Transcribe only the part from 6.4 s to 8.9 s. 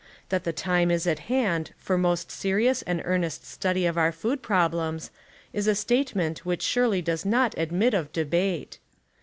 which surely does not admit of debate.